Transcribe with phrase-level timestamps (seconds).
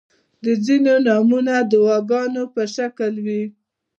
[0.65, 3.43] •ځینې نومونه د دعاګانو په شکل دي.